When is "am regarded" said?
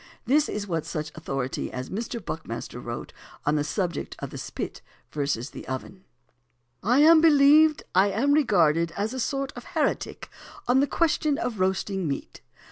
8.09-8.91